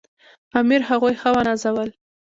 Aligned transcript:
امیر 0.59 0.81
هغوی 0.89 1.13
ښه 1.21 1.29
ونازول. 1.35 1.89